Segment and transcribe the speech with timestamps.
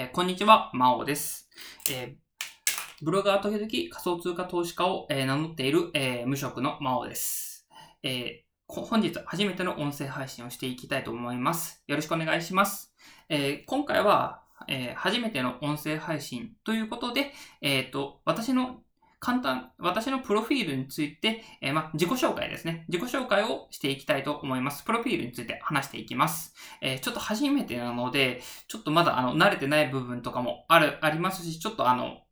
[0.00, 1.50] えーこんにちは、まおです。
[1.90, 7.66] えーブロガーと時々仮想通貨投資家を、えー名乗っている、え無職のまおです。
[8.04, 11.82] え本日初めての音声配信をしていきたいと思います。
[11.88, 12.94] よろしくお願いします。
[13.28, 18.82] え今回は、え初めての音声配信ということで、えっ、と、私の
[19.20, 22.84] 簡単、私のプロフィールについて、えーま、自己紹介ですね。
[22.88, 24.84] 自己紹介をしていきたいと思います。
[24.84, 26.54] プロフィールについて話していきます。
[26.80, 32.22] えーちょっと初めてなので、ちょっとまだあの、慣れてない部分とかもある、ありますし、ちょっとあの、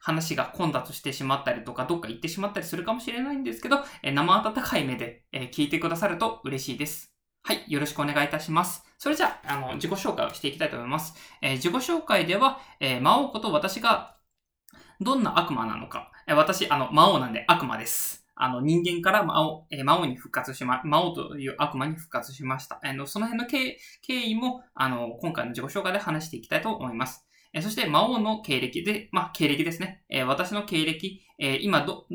[0.00, 7.12] 話が混雑してしまったりとか、どっか行ってしまったりするかもしれないんですけど、えー生温かい目で、え聞いてくださると嬉しいです。
[7.42, 8.84] はい、よろしくお願いいたします。
[8.98, 11.14] それじゃあ、あの、自己紹介をしていきたいと思います。
[11.42, 14.15] えー自己紹介では、えー魔王こと私が
[15.00, 18.26] どんな悪魔なのか、私、あの、魔王なんで悪魔です。
[18.34, 22.80] あの、人間から魔王、え魔王に復活しま、魔王という悪魔に復活しました。
[22.82, 27.26] あの、その辺の経経緯も、あの、今回の自己紹介で話していきたいと思います。
[27.52, 30.04] えそして、魔王の経歴で、まあ、経歴ですね。
[30.10, 32.06] え私の経歴、え今ど、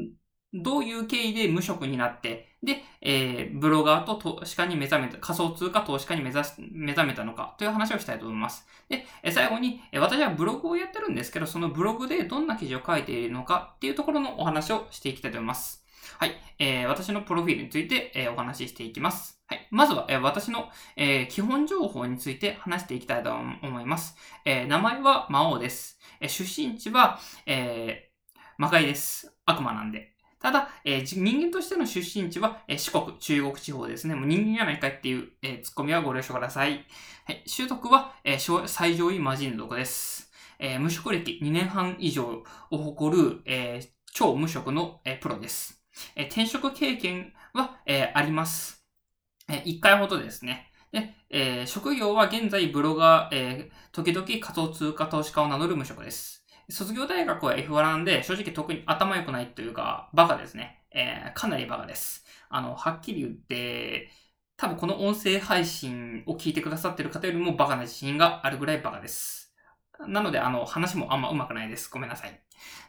[0.53, 8.67] どういう経緯で無職になって、で、えーブロガーと投資家に目覚めた、仮想通貨投資家に目指す、目覚めたのかという話をしたいと思います。
[8.89, 15.85] で、え最後に、え私はブログをやってるんですけど、そのブログでどんな記事を書いているのかっていうところのお話をしていきたいと思います。
[16.19, 16.35] はい。
[16.59, 19.41] えー私のプロフィールについて、えーお話ししていきます。
[19.47, 19.67] はい。
[19.71, 24.15] まずは、えー私の、えー基本情報について話していきたいと思います。
[24.45, 25.99] えー名前は魔王です。
[26.19, 28.11] えー出身地は、えー
[28.57, 29.33] 魔界です。
[29.45, 30.10] 悪魔なんで。
[30.41, 34.15] ただ、えー人間としての出身地は、えー四国、中国地方ですね。
[34.15, 36.85] もう人間やないかいっていう、えーツッコミはご了承ください。
[37.25, 37.43] はい。
[37.45, 40.31] 習得は、えー最上位魔人族です。
[40.59, 45.81] えー無職歴2年半以上を誇る、えー超無職の、えープロです。
[46.15, 48.83] えー転職経験は、えーあります。
[49.49, 50.71] えー1回ほどですね。
[50.91, 56.40] で、えー職業は現在ブロガー、えー時々仮想通貨投資家を名乗る無職です。
[56.71, 60.83] 卒業大学は F1 なんで、正直特に頭良くないというか、バカですね。
[60.91, 62.25] えーかなりバカです。
[62.49, 64.09] あの、はっきり言って、
[64.57, 69.40] 多分この音声配信を聞いてくださってる方よりもバカな自信があるぐらいバカです。
[70.07, 71.89] なので、あの、話もあんま上手くないです。
[71.89, 72.41] ごめんなさい。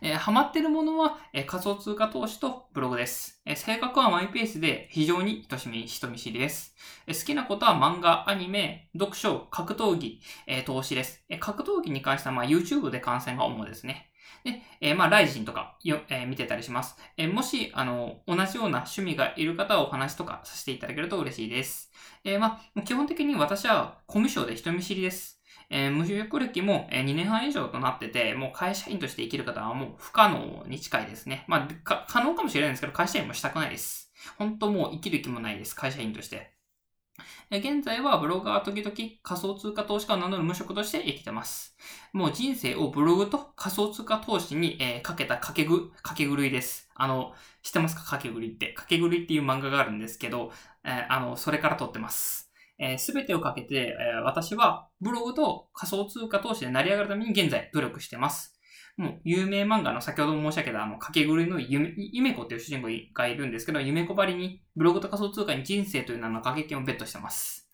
[0.02, 3.40] えーハマってるものは、えー仮想通貨投資とブログです。
[3.46, 6.74] えー性格はマイペースで非常に人見人見知りです。
[7.06, 11.24] え好きなことは漫画、アニメ、読書、格闘技、え投資です。
[11.28, 14.10] え格闘技に関しては、まあ、YouTube で観戦が主ですね。
[14.44, 16.96] で、えまあ、ライジンとかよ、え見てたりします。
[17.16, 21.90] えもし、あの、同じような趣味がいる方はお話とかさせていただけると嬉しいです。
[22.24, 25.41] えまあ、基本的に私はコミュ障で人見知りです。
[25.72, 31.44] えー無職歴も2年半以上となってて、もう会社員として生きる方はもう不可能に近いですね。
[31.48, 34.12] まあ、か可能かもしれないんですけど、会社員もしたくないです。
[34.38, 36.52] 本当もう生きる気もないです、会社員として。
[37.50, 41.76] え現在はブロガー時々仮想通貨投資家を名乗る無職として生きてます。
[42.12, 46.88] もう人生をブログと仮想通貨投資に、えーかけたかけぐ、かけ狂いです。
[46.94, 48.04] あの、知ってますか？
[48.04, 48.72] かけ狂いって。
[48.72, 50.52] かけ狂いっていう漫画があるんですけど、
[50.84, 52.51] えーあの、それから撮ってます。
[52.98, 58.58] す、べ、てをかけて、えー私はブログと仮想通貨投資で成り上がるために現在努力してます。
[58.96, 67.68] もう、有名漫画の先ほども申し上げたあの、かけ狂いのゆめ、ゆめこっていう主人公がいるんですけど、ゆめこばりにブログと仮想通貨に人生という名の掛け金をベットしてます。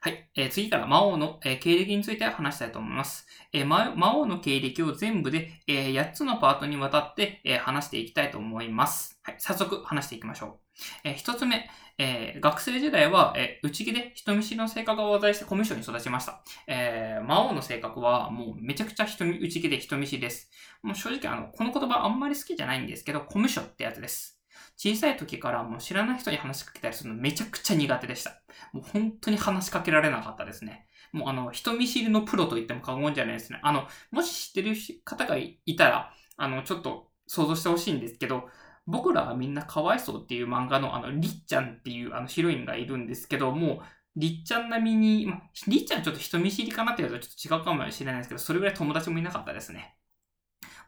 [0.00, 0.30] はい。
[0.36, 3.26] えー次から魔王の、えー経歴について話したいと思います。
[3.52, 9.18] えー魔王の経歴を全部で、え8つのパートにわたって、え話していきたいと思います。
[9.22, 9.36] はい。
[9.38, 10.65] 早速話していきましょう。
[11.04, 16.42] えー1つ目、えー学生時代は、えー内気で人見知りの性格を話題してコミュ障に育ちました。
[16.66, 20.50] えー魔王の性格はもうめちゃくちゃ人内気で人見知りです。
[20.82, 24.38] もう正直あの、この言葉あんまり好きじゃないんですけど、コミュ障ってやつです。
[24.76, 28.42] 小さい時からもう知らない人に話しかけたりするのめちゃくちゃ苦手でした。
[28.72, 30.86] もう本当に話しかけられなかったですね。
[31.12, 33.60] もうあの、人見知りのプロと言っても過言じゃないですね。
[33.62, 38.48] あの、もし知ってる方がいたら、あの、ちょっと想像してほしいんですけど、
[38.86, 43.82] 僕らはみんなかわいそうっていう漫画のあの、りっちゃんっていうあのヒロインがいるんですけども、
[44.16, 49.96] りっちゃん並みに、ま、りっちゃんちょっと人見知りかなって言うとちょっと違うかもしれないですけど、それぐらい友達もいなかったですね。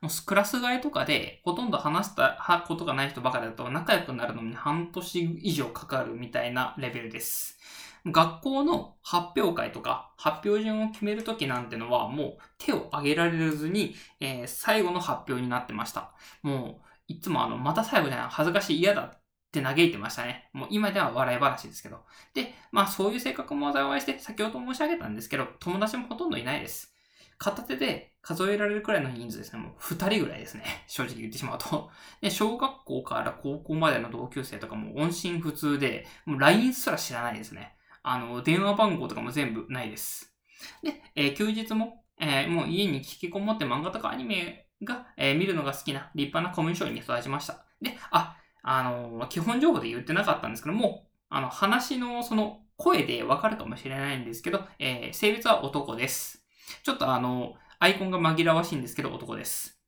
[0.00, 7.58] もうクラス替えとかでほとんど話したことがない人ばかりだと仲良くなるのに半年以上かかるみたいなレベルです。
[8.06, 16.12] 学校の発表会とか発表順を決めるときなんてのはもう手を挙げられずに、えー最後の発表になってました。
[16.42, 20.50] もういつもあの、また最後じゃない、恥ずかしい嫌だって嘆いてましたね。
[20.52, 22.04] もう今では笑い話ですけど。
[22.34, 26.94] で、まあそういう性格も災いして、先ほど申し上げたんですけど、友達もほとんどいないです。
[27.38, 29.60] 片手で数えられるくらいの人数ですね。
[29.60, 30.64] もう二人ぐらいですね。
[30.86, 31.90] 正直言ってしまうと。
[32.20, 37.76] で、小学校から高校までの同級生とかも音信不通で、もう LINE すら知らないですね。
[38.02, 40.34] あの、電話番号とかも全部ないです。
[40.82, 47.64] で、えー休日も、えーもう家に引きこもって漫画とかアニメが、えー見るのが好きな立派なコミュ障に育ちました。
[47.80, 56.42] で、あ、あのー基本情報で言ってなかったんですけども、あの、話のその声でわかるかもしれないんですけど、えー性別は男です。
[56.82, 59.78] ちょっとあの、アイコンが紛らわしいんですけど、男です。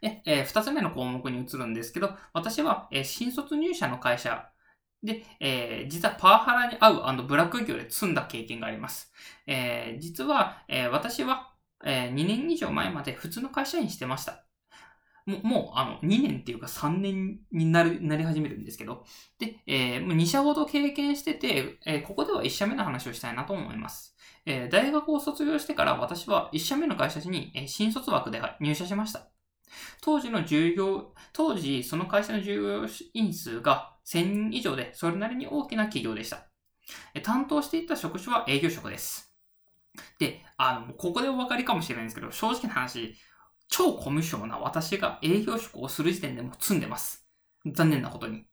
[0.00, 4.48] で、えー二つ目の項目に移るんですけど、私は、えー新卒入社の会社
[5.02, 9.12] で、えー実はパワハラに合うブラック企業で積んだ経験があります。
[9.46, 11.51] えー実は、えー私は、
[11.84, 14.44] え2年以上前まで普通の会社員してました。
[15.26, 19.04] もう、もう、あの、2年っていうか3年になる、なり始めるんですけど。
[19.38, 24.16] で、えーもう2社ほど経験してて、えーここでは1社目の話をしたいなと思います。
[24.46, 29.28] えー大学を卒業してから私は1社目の会社に、えー新卒枠で入社しました。
[30.02, 36.46] 当時の従業、当時その会社の従業員数が1000人以上で、それなりに大きな企業でした。
[37.22, 39.31] 担当していた職種は営業職です。
[40.18, 43.16] で、あの、ここでお分かりかもしれないんですけど、正直な話、
[43.68, 47.26] 超コミュ障な私が営業職をする時点でもう積んでます。
[47.66, 48.44] 残念なことに。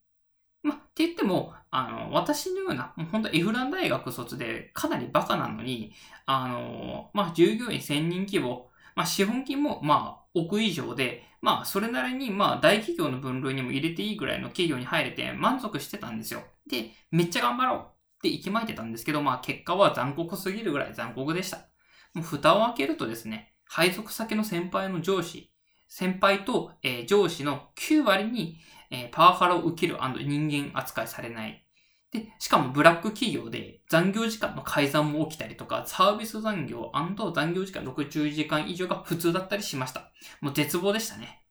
[0.64, 5.94] ま、って言っても、あの、私のような、もう本当エフラン大学卒でかなりバカなのに、
[6.26, 16.44] あの、まあ、従業員1000人規模、まあ、資本金も、まあ、億以上で、まあ、それなりに、まあ、大企業の分類にも入れていいぐらいの企業に入れて満足してたんですよ。
[16.70, 21.70] で、めっちゃ頑張ろうって息巻いてたんですけど、まあ、結果は残酷すぎるぐらい残酷でした。
[22.14, 25.52] もう蓋を開けるとですね、配属先の先輩の上司、
[25.88, 28.58] 先輩と、えー上司の9割に、
[28.92, 31.66] えーパワハラを受ける人間扱いされない。
[32.12, 40.12] で、しかもブラック企業で残業時間の改ざんも起きたりとか、サービス残業残業時間60時間以上が普通だったりしました。
[40.42, 41.44] もう絶望でしたね。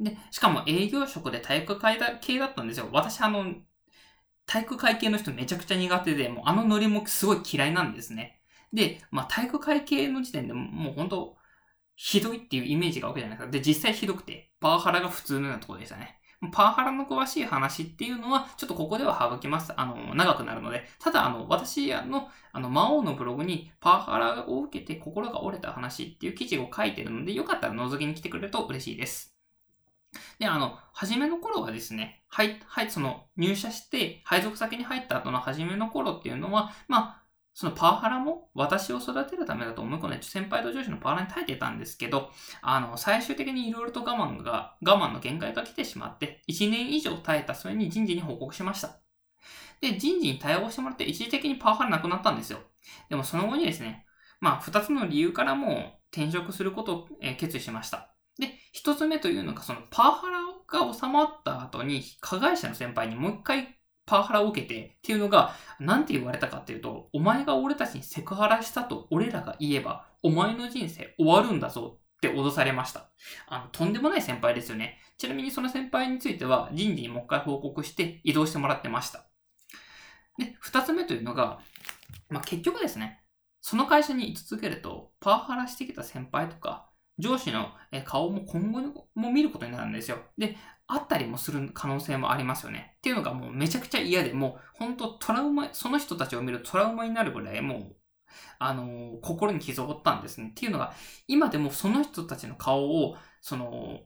[0.00, 2.88] で、しかも営業職で体育会系だったんですよ。
[2.92, 3.54] 私あの、
[4.46, 8.40] 体育会系の人めちゃくちゃ苦手で、もうあのノリもすごい嫌いなんですね。
[8.72, 11.36] で、まあ体育会系の時点でももう本当
[11.96, 13.52] ひどいっていうイメージがわけじゃないですか。
[13.52, 16.18] で、実際ひどくて、パワハラが普通のようなところでしたね。
[16.52, 19.72] パワハラの詳しい話っていうのは、ちょっとここでは省きます。
[19.76, 20.84] あの、長くなるので。
[20.98, 29.33] ただ、あの、私の、あの、魔王のブログにパワハラを受けて心が折れた話っていう記事を書いてるので、よかったら覗きに来てくれると嬉しいです。
[30.38, 37.24] で、あの、初めの頃はですね、はい、はい、その、入社して、配属先に入った後の初めの頃っていうのは、まあ、
[37.54, 42.30] そのパワハラも私を育てるためだと思い込んで、先輩と上司のパワハラに耐えてたんですけど、
[42.62, 49.00] あの、最終的にいろいろと我慢が、我慢の限界が来てしまって、1年以上耐えた末に人事に報告しました。
[49.80, 52.58] で、人事に対応してもらって一時的にパワハラなくなったんですよ。
[53.08, 54.04] でもその後にですね、
[54.40, 57.08] まあ、二つの理由からも転職することを
[57.38, 58.13] 決意しました。
[58.74, 60.40] 一つ目というのが、そのパワハラ
[60.86, 73.12] が収まった後に、加害者の先輩にもう一回パワハラを受けてっていうのが、なんて言われたかっていうと、お前が俺たちにセクハラしたと俺らが言えば、お前の人生終わるんだぞって脅されました。
[73.46, 74.98] あの、とんでもない先輩ですよね。
[75.18, 79.28] ちなみにその先輩については人事にもう一回報告して移動してもらってました。
[80.36, 81.60] で、二つ目というのが、
[82.28, 83.20] まあ、結局ですね、
[83.60, 87.72] その会社に居続けると、パワハラしてきた先輩とか、上司の
[88.04, 90.18] 顔も今後も見ることになるんですよ。
[90.36, 90.56] で、
[90.86, 92.94] あったりもする可能性もありますよね。
[92.98, 97.96] っていうのがもうめちゃくちゃ嫌で、もう本当トラウマ、その人たちを見るトラウマになるぐらいもう、
[98.58, 100.48] あのー心に傷を負ったんですね。
[100.50, 100.94] っていうのが、
[101.28, 104.02] 今でもその人たちの顔を、その、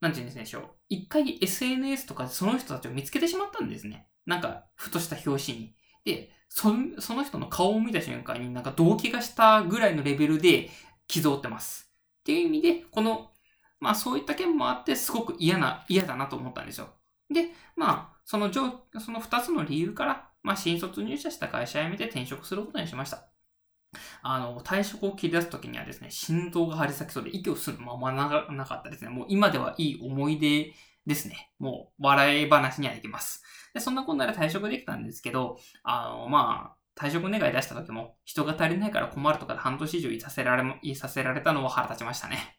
[0.00, 0.70] なんて言うんでしょう。
[0.88, 4.08] 一回 SNS とかでその人たちを見つけてしまったんですね。
[4.26, 5.74] なんか、ふとした表紙に。
[6.04, 10.70] で、その人の顔を見た瞬間になんか動機がしたぐらいのレベルで
[11.08, 11.90] 傷を負ってます。
[12.20, 13.30] っていう意味で、この、
[13.80, 16.88] まあそういった件もあって、すごく嫌な、嫌だなと思ったんですよ。
[17.32, 23.28] で、まあ、その上、その二つの理由から、まあ新卒入社した会社辞めて転職することにしました。
[24.22, 29.10] あの、退職を切り出すときにはですね、心臓が張り裂きそうで息を吸うのままななかったですね。
[29.10, 30.72] もう今ではいい思い出
[31.06, 31.50] ですね。
[31.58, 33.42] もう笑い話にはできます。
[33.74, 42.58] で、そんなこんなで退職できたんですけど、あの、まあ、退職願い出した時も、人が足りないから困るとかで半年以上いさせられも、いさせられたのは腹立ちましたね。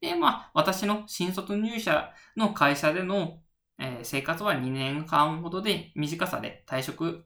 [0.00, 3.38] で、まあ、私の新卒入社の会社での、
[3.78, 7.24] えー生活は2年間ほどで短さで退職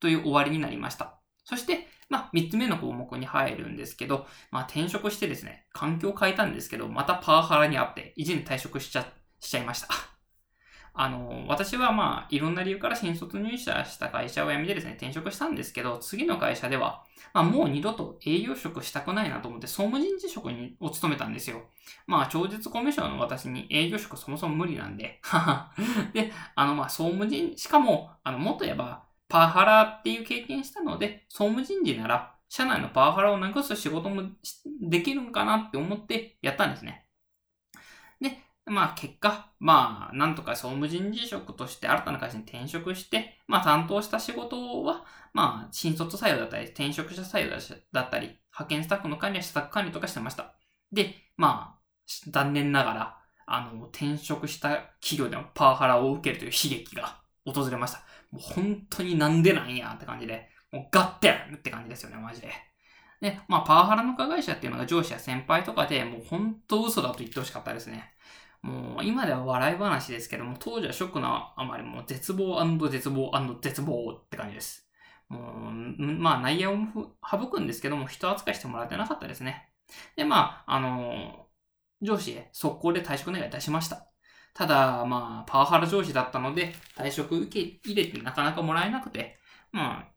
[0.00, 1.20] という終わりになりました。
[1.44, 9.06] そして、まあ、3つ目の項目に入るんですけど、まあ、転職してですね、環境を変えたんですけど、またパワハラにあって、一年退職しちゃ、
[9.40, 10.13] しちゃいました。
[10.96, 21.62] あの、私はまあ、いろんな理由から新卒入社した会社を辞めてですね、転職したんですけど、次の会社では、まあ、もう二度と営業職したくないなと思って、総務人事職にを務めたんですよ。
[22.06, 25.72] まあ、超絶コミュ障の私に営業職そもそも無理なんで、はは。
[26.14, 34.22] で、あの、まあ、総務人、しかも、あの、もっと言えば、パワハラっていう経験したので、総務人事なら、社内のパワハラをなくす仕事も
[34.80, 37.03] できるんかなって思ってやったんですね。
[38.66, 47.50] まあ結果、まあなんとか総務人事職として新たな会社に転職して、まあ担当した仕事は、まあ新卒採用だったり、転職者採用
[47.92, 50.54] だったり、派遣スタッフの管理や施策管理とかしてました。
[50.92, 57.98] で、まあ、残念ながら、あの、転職した企業でもパワハラを受けるという悲劇が訪れました。
[58.30, 62.50] もう本当になんでなんやって感じで、もうガッテンって感じですよね、マジで。
[63.20, 68.14] で、まあ、パワハラの加害者っていうのが上司や先輩とかで、もう本当嘘だと言ってほしかったですね。
[68.64, 73.30] もう今では笑い話ですけども、当時はショックなあまりもう絶望絶望
[73.60, 74.88] 絶望って感じです。
[75.28, 76.76] もう、まあ内野を
[77.30, 79.68] 省くんですけども、人扱いしてもらってなかったですね。
[80.16, 81.46] で、まあ、あの
[82.00, 84.08] 上司へ速攻で退職願い出しました。
[84.54, 89.36] ただ、まあ、パワハラ上司だったので、退職受け入れてなかなかもらえなくて、
[89.72, 90.14] まあ、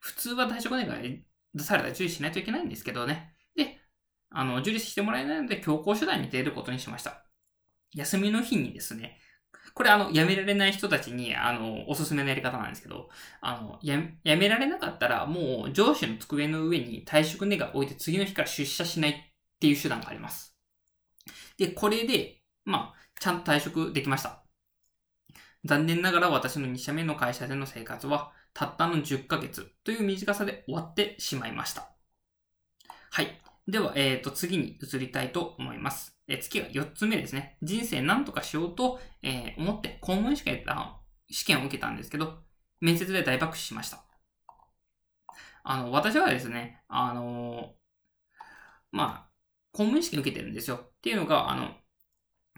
[0.00, 3.34] 普通は退職願い出されたら受理しないといけないんですけどね。
[3.56, 3.80] で、
[4.30, 7.29] あの、受理してもらえないので、強行手段に出ることにしました。
[7.94, 9.18] 休みの日にですね、
[9.74, 13.08] これあの、辞められない人たちに、あの、おすすめのやり方なんですけど、
[13.40, 19.14] あの、や、辞められなかったら、もう上司の机の上に退職願を置いて次の日から出社しないっ
[19.60, 20.56] ていう手段があります。
[21.58, 24.44] で、これで、まあ、ちゃんと退職できました。
[25.64, 31.90] 残念ながら私の2社目の会社での生活は、たったの10ヶ月という短さで終わってしまいました。
[33.10, 33.49] はい。
[33.70, 36.16] では、えっ、ー、と、次に移りたいと思います。
[36.26, 37.56] え次が4つ目ですね。
[37.62, 40.64] 人生何とかしようと、えー、思って公務員試験
[41.30, 42.38] 試験を受けたんですけど、
[42.80, 44.04] 面接で大爆笑しました。
[45.62, 48.36] あの、私はですね、あのー、
[48.92, 49.30] まあ、
[49.72, 50.76] 公務員試験受けてるんですよ。
[50.76, 51.68] っていうのが、あの、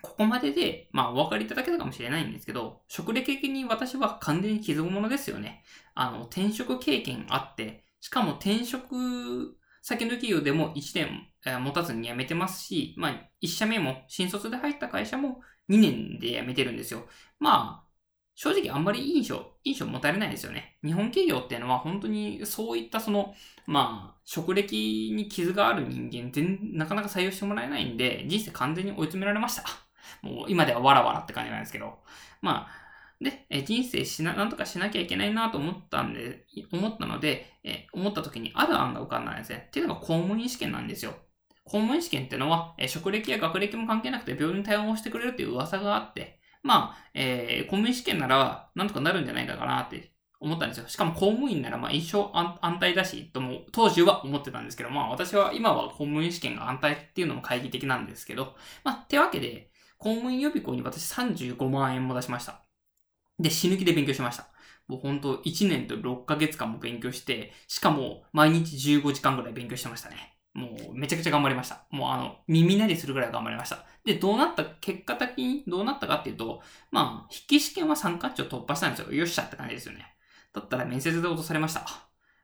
[0.00, 5.62] ここまでで、まあ、お分かりいただけたかもしれないんですけど、職歴的に私は完全に傷物ですよね。
[5.94, 11.06] あの、転職経験あって、しかも転職先の企業でも1
[11.44, 17.06] 年持たずに辞めてますし、まあ、1社目も新卒で入った会社も2年で辞めてるんですよ。
[17.40, 17.88] まあ、
[18.34, 20.78] 正直あんまり印象、印象持たれないですよね。
[20.84, 23.34] 日本企業っていうのは本当にそういったその、
[23.66, 29.64] まあ、職歴に傷がある人間全、なかなか採用してもらえないんで、人生完全に追い詰められました。
[30.22, 31.98] もう今ではわらわらって感じなんですけど。
[32.40, 32.81] まあ、
[33.22, 39.66] で、え人生しな、なんとかしなきゃいけないなと思ったんで、思ったので、え思った時にある案が浮かんだんですね。
[39.68, 41.14] っていうのが公務員試験なんですよ。
[41.64, 50.12] 公務員試験っていうのは、え職歴や学歴も関係なくて病院に対応してくれるっていう噂があって、まあ、えー、公務員試験ならなんとかなるんじゃないかなって
[50.42, 50.88] 思ったんですよ。
[50.88, 62.64] しかも公務員ならまあ一生安泰だし、とも当時は思ってたんですけど、まあ私は今は公務員試験が安泰っていうのも懐疑的なんですけど、まあ、てわけで、公務員予備校に私35万円も出しました。
[63.38, 64.48] で、死ぬ気で勉強しました。
[64.88, 70.32] もう本当1年と6ヶ月間も勉強して、しかも毎日15時間ぐらい勉強してましたね。
[70.54, 71.86] もうめちゃくちゃ頑張りました。
[71.90, 73.86] もうあの、耳鳴りするぐらい頑張りました。
[74.04, 79.12] で、どうなった、結果的にどうなったかっていうと、まあ、筆記試験は3課長突破したんですよ。
[79.12, 80.14] よっしゃって感じですよね。
[80.52, 81.86] だったら面接で落とされました。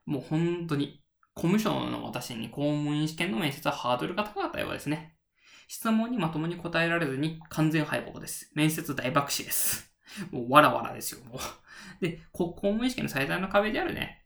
[0.07, 1.03] もう本当に、
[1.35, 5.17] 公務省の私に公務員試験の面接はハードルが高かったようですね。
[5.69, 8.51] 質問にまともに答えられずに完全敗北です。
[8.55, 9.88] 面接大爆死です。
[10.31, 11.39] もうわらわらですよ、もう。
[12.01, 14.25] で、公務員試験の最大の壁であるね、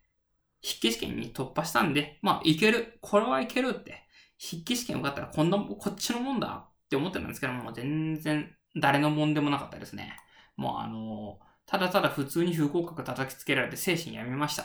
[0.63, 2.99] 筆記試験に突破したんで、まあ、いける。
[3.01, 4.07] これはいけるって。
[4.41, 10.17] 筆記試験受かったらこんな、こっちのもんだって思ってたんですけども、全然誰のもんでもなかったですね。
[10.57, 14.65] もうあのただただ普通に不合格叩きつけられて精神やめました。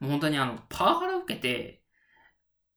[0.00, 1.82] もう本当にあの、パワハラ受けて、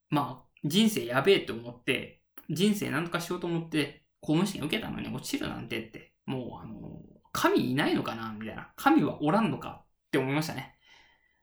[0.10, 7.02] まあ、人生やべえと思って、人生なんとかしようと思って、公務試験受けたのに落ちるなんてって、もうあの
[7.36, 8.34] 神いないのかな？
[8.40, 8.72] みたいな。
[8.78, 9.82] 神はおらんのか？
[9.84, 10.76] って思いましたね。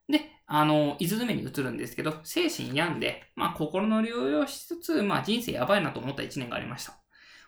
[0.09, 6.99] で、あの、5つ目に移るんですけど、精神病んで、まあ、心の療養しつつ、まあ、人生やばいなと思った1年がありました。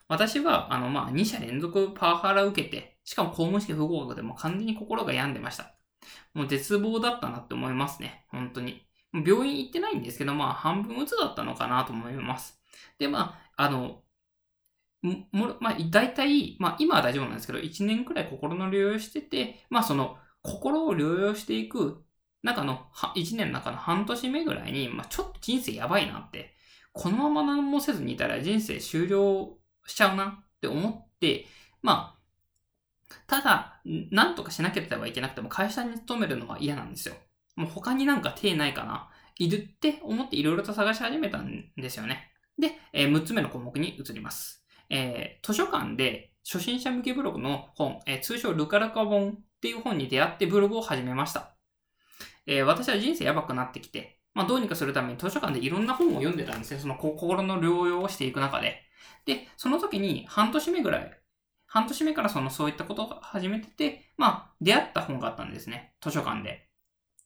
[0.08, 5.74] 私は、あの、まあ、2社連続パワハラ受けて、しかも公務試験不合格でも完全に心が病んでました。
[6.34, 8.26] もう絶望だったなって思いますね。
[8.28, 8.86] 本当に。
[9.12, 12.60] 病院行ってないんですけど、まあ、半分うつだったのかなと思います。
[12.98, 14.02] で、まあ、あの、
[15.04, 22.02] も、まあ、大体、まあ、今は大丈夫なんですけど、1年くらい心の療養してて、まあ、その、心を療養していく、
[22.42, 26.54] 中の、1年の中の半年目ぐらいに、まあ、ちょっと人生やばいなって、
[26.92, 31.46] このまま何もせずにいたら人生終了しちゃうなって思って、
[31.82, 37.14] まあ、ただ、なんとかしなければいけなくても会社に勤めるのは嫌なんですよ。
[37.56, 42.30] もう他になんか手ないかないるって思っていろいろと探し始めたんですよね。
[42.58, 44.63] で、えー、6つ目の項目に移ります。
[44.96, 51.56] えー、図書館で初心者向けブログの本、えー、通称ルカルカ本っていう本に出会ってブログを始めました。
[52.46, 56.78] えー、私は人生やばくなってきて、まあ、どうにかするために図書館でいろんな本を読んでたんですね。
[56.78, 58.82] その心の療養をしていく中で。
[59.24, 61.20] で、その時に半年目ぐらい、
[61.66, 65.94] 半年目からそのそういったことを始めてて、まあ、出会った本があったんですね。
[66.00, 66.68] 図書館で。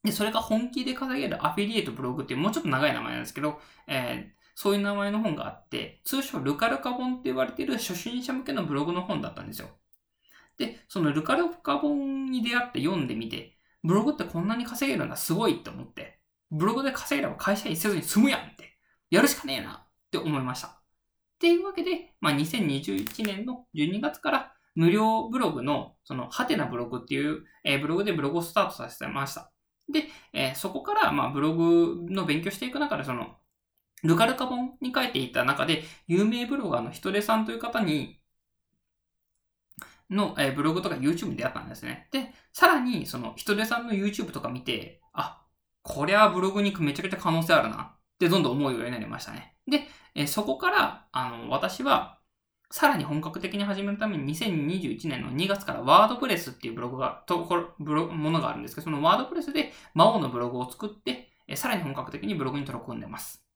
[0.05, 9.69] で、それが本気で稼げるアフィリエイトブログっていうもうちょっと長い名前なんですけど、えー、そういう名前の本があって、通称ルカルカ本って言われている初心者向けのブログの本だったんですよ。
[10.59, 16.19] で、そのルカルカ本に出会って読んでみて、ブログってこんなに稼げるんだ、すごいって思って、
[16.51, 18.77] ブログで稼げれば会社員せずに済むやんって、
[19.13, 20.67] やるしかねえなって思いました。
[20.67, 20.73] っ
[21.39, 29.53] ていうわけで、まあ、2021年の12月から無料ブログの、その、ハテナブログっていう、えー、ブログでブログをスタートさせてました。
[29.89, 33.37] で、えー、そこから、まあ、ブログの勉強していく中で、その、
[34.05, 38.21] ルカルカ本に書いていた中で、有名ブロガーの人手さんという方に、
[40.11, 42.09] の、え、ブログとか YouTube でやったんですね。
[42.13, 45.45] で、さらに、その、人手さんの YouTube とか見て、あ、
[45.83, 49.57] こりゃブログにめちゃくちゃ可能性あるなってどんどん思うようになりましたね。
[49.67, 52.19] で、え、そこから、あの、私は、
[52.71, 63.48] さらに本格的に始めるために2021年の2月からワードプレスっていうブログが、ところ、ブログ、ものがあるんですけど、そのワードプレスで魔王のブログを作って、さらに本格的にブログに取り組んでます。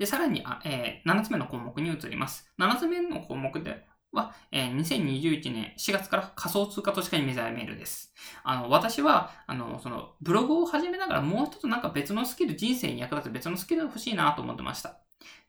[0.00, 2.50] で、さらに、えー、7つ目の項目に移ります。
[2.58, 8.10] 7つ目の項目では、えー、2021年4月から仮想通貨投資家に目覚めるです。
[8.42, 14.96] あの、私は、あの、その、ブログを始めながらもう一つなんか別のスキル、人生に役立つ別のスキルが欲しいなと思ってました。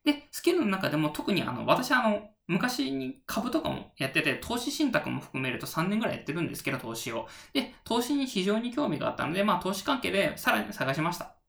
[0.04, 7.30] で、スキルの中でも特にあの、私あの、昔に株とかもやってて、投資信託も含めると3年ぐらいやってるんですけど、投資を。
[7.54, 11.41] で、投資に非常に興味があったので、まあ、投資関係でさらに探しました。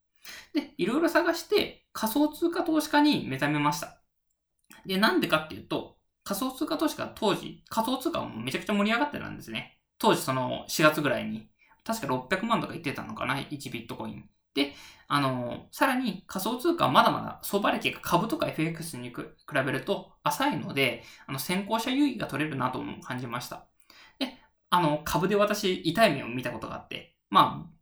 [0.54, 4.02] で、いろいろ探して、仮想通貨投資家に目覚めました。
[4.86, 9.78] で、なんでかっていうと、仮想通貨投資家当時、仮想通貨もめちゃくちゃ盛り上がってたんですね。
[9.98, 11.48] 当時その4月ぐらいに。
[11.84, 14.28] 確か600万とか言ってたのかな ?1 ビットコイン。
[14.54, 14.72] で、
[15.08, 19.16] あの、さらに仮想通貨はまだまだ相場歴が株とか FX に比
[19.52, 23.66] べると浅いので、あの、先行者優位が取れるなとも感じました。
[24.18, 24.36] で、
[24.70, 27.72] あの、株で私、痛い目を見たことがあって、まあ、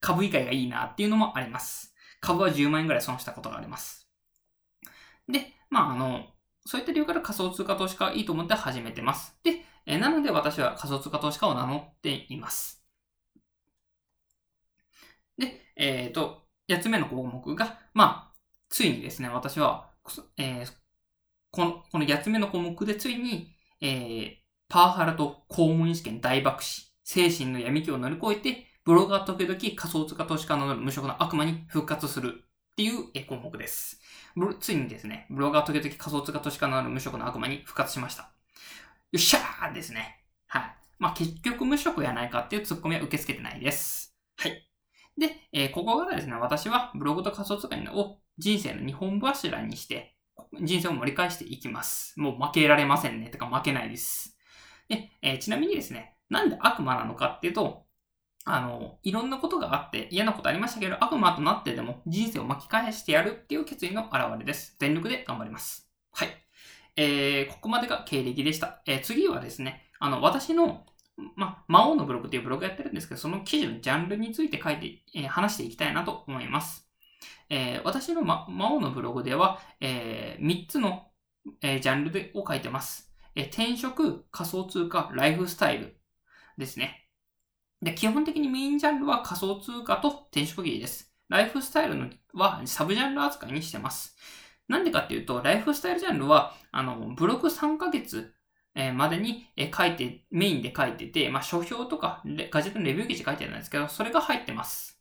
[0.00, 1.89] 株以外がいいなっていうのもあります。
[2.20, 4.08] 株は10万円ぐらい損したことがあります。
[5.28, 6.26] で、まあ、あの、
[6.66, 9.34] そういった理由から仮想通貨投資家はいいと思って始めてます。
[9.42, 12.84] で、えなので私は仮想通貨投資家を名乗っています。
[15.38, 18.36] で、えっ、ー、と、8つ目の項目が、まあ、
[18.68, 19.90] ついにですね、私は、
[20.36, 20.72] えー、
[21.50, 24.36] この、この8つ目の項目でついに、えー、
[24.68, 34.00] パワハラと公務員試験大爆死、精神の闇期を乗り越えて、ブロガー時々仮想通貨投資家の無職の悪魔に復活するっていう項目です。
[34.58, 38.22] ついにですね、ブロガー時々仮想通貨投資家の無職の悪魔に復活しました。
[39.12, 40.24] よっしゃーですね。
[40.46, 40.76] はい。
[40.98, 44.16] まあ、結局無職やないかっていうツッコミは受け付けてないです。
[44.36, 44.66] はい。
[45.18, 50.16] で、えー、ここからですね、私はブログと仮想通貨を人生の日本柱にして、
[50.62, 52.18] 人生を盛り返していきます。
[52.18, 53.28] もう負けられませんね。
[53.28, 54.38] てか負けないです。
[54.88, 57.84] で、えー、ちなみにですね、なんで悪魔なのかっていうと、
[58.44, 64.76] あの、いろんなことがあって嫌なことありましたけど、悪魔となってでも人生を巻き返してやるっていう決意の表れです。
[64.78, 65.90] 全力で頑張ります。
[66.12, 66.28] はい。
[66.96, 68.82] えー、ここまでが経歴でした。
[68.86, 70.86] えー、次はですね、あの、私の、
[71.36, 76.88] ま、魔王のブログっていうブログやってるんですけど、その記事のジャンルについて書いて、えー、話していきたいなと思います。
[77.50, 81.08] えー、私の、ま、魔王のブログでは、えー、3つの、
[81.60, 83.12] えー、ジャンルでを書いてます。
[83.34, 86.00] えー、転職、仮想通貨、ライフスタイル
[86.56, 86.99] ですね。
[87.82, 91.12] で、基本的にメインジャンルは仮想通貨と転職技です。
[91.28, 94.16] ライフスタイルのはサブジャンル扱いにしてます。
[94.68, 98.34] なんでかっていうと、ライフスタイルジャンルは、あの、ブログ3ヶ月
[98.94, 105.00] までに書いて、メインで書いてて、まあ、書評とかガジェットのレビュー記事書いてるんですけど、それが入ってます。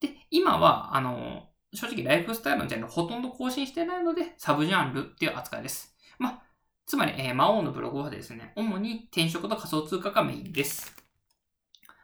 [0.00, 5.94] で、今は、あの、正直ライフスタイルのジャンルほとんど更新してないので、サブジャンルっていう扱いです。
[6.18, 6.42] まあ、
[6.86, 10.99] つまり、えー、魔王のブログはですね、主に転職と仮想通貨がメインです。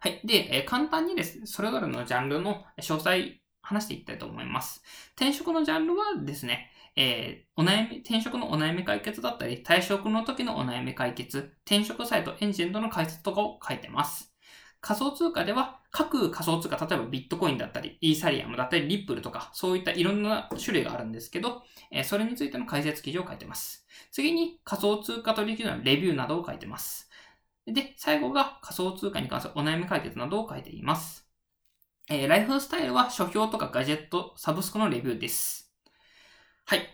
[0.07, 0.21] はい。
[0.25, 4.81] で、え、簡単にですね、それぞれのジャンルの詳細話していきたいと思います。
[5.17, 14.33] 転職のジャンルはですね、えー、お悩み、転職のお悩み解決だったり、退職の時のお悩み解決、転職サイト、エンジェントの解説とかを書いてます。
[14.81, 23.85] 仮想通貨では、各仮想通貨、例えばビットコインだったり、イーサリアムだったり、リップルとか、そういったいろんな種類があるんですけど、えー、それについての解説記事を書いてます。
[24.13, 27.11] 次に仮想通貨取引のレビューなどを書いてます。
[27.67, 31.27] で、最後が仮想通貨に関するお悩み解決などを書いています。
[32.09, 35.73] えー、ライフスタイルは書評とかガジェット、サブスクのレビューです。
[36.65, 36.87] はい。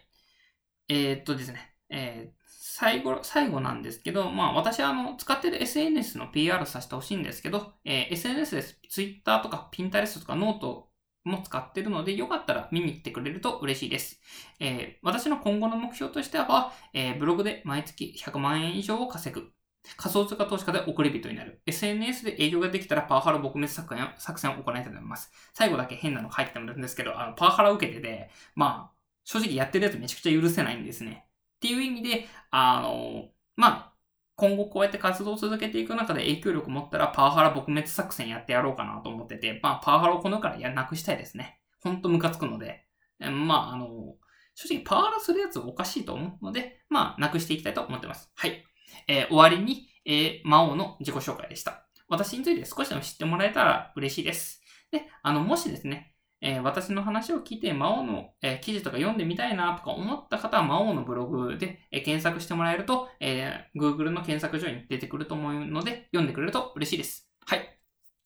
[0.88, 1.74] えー、っとですね。
[1.90, 8.80] えー、最後、最後なんですけど、まあ私はあの、使ってる SNS の PR させてほしいんですけど、えー、SNS です。
[8.90, 10.88] Twitter とか Pinterest とかノート
[11.24, 14.18] も使ってるので、よかったら見に来てくれると嬉しいです。
[14.60, 19.52] えー、私の今後の目標としては、えー、ブログで毎月100万円以上を稼ぐ。
[19.96, 21.60] 仮想通貨投資家で送り人になる。
[21.66, 25.30] SNS で営業ができたらパワハラ撲滅作戦作戦を行いたいと思います。
[25.54, 31.26] 最後だけ変なの書いてもらうんですけど、あのパワハラ受けてて、まあ、正直やってるやつめちゃくちゃ許せないんですね。
[31.56, 33.92] っていう意味で、あの、まあ、
[34.36, 41.60] 今後こうやって活動を続けていく中で影響力を持ったらパワハラ撲滅作戦やってやろうかなと思ってて、まあ、パワハラをこのからやなくしたいですね。
[41.80, 42.86] ほんとムカつくので。
[43.20, 44.16] まあ、あの、
[44.54, 48.30] 正直パワハラするやつおかしいと思うので、まあ、なくしていきたいと思ってます。
[48.34, 48.64] はい。
[49.08, 51.86] えー、終わりに、えー、魔王の自己紹介でした。
[52.08, 54.62] 私について少しでも知ってもらえたら嬉しいです。
[54.90, 67.30] で、あの、もしですね、えー、私の話を聞いて魔王の、えー、記事とか読んでみたいなとか思った方は魔王のブログで、えー、検索してもらえると、え Google の検索上に出てくると思うので、読んでくれると嬉しいです。
[67.46, 67.78] はい。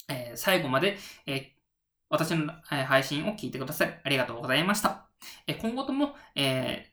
[0.08, 1.52] え最後まで、え
[2.08, 5.08] 私の、え配信を聞いてくださりありがとうございました。
[5.46, 6.90] え今後とも、え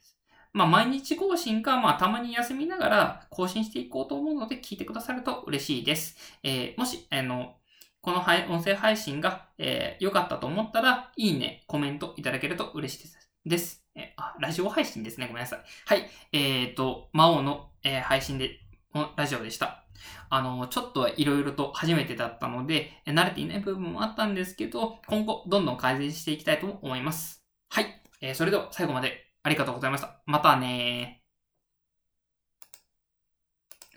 [0.54, 6.16] まあ、毎日更新か、まあ、たまに休みながら更新していこうと思うので、聞いてくださると嬉しいです。
[6.44, 7.56] えー、もし、あの、
[8.02, 13.30] この音声配信が、えー、良かったと思ったら、いいね、コメントいただけると嬉しいです。
[13.46, 13.86] です。
[13.96, 15.28] えあ、ラジオ配信ですね。
[15.28, 15.60] ごめんなさい。
[15.86, 16.10] はい。
[16.32, 18.60] えっ、ー、と、魔王の、えー、配信で、
[19.16, 19.86] ラジオでした。
[20.30, 27.44] あの、ちょっといろいろと初めてだったので、慣れていない部分もあったんですけど、今後どんどん改善していきたいと思います。
[27.70, 28.02] はい。
[28.22, 30.22] えー、それでは最後までありがとうございました。
[30.26, 31.23] またね